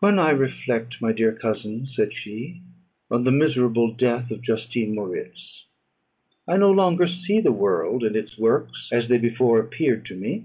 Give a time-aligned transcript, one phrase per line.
[0.00, 2.60] "When I reflect, my dear cousin," said she,
[3.10, 5.64] "on the miserable death of Justine Moritz,
[6.46, 10.44] I no longer see the world and its works as they before appeared to me.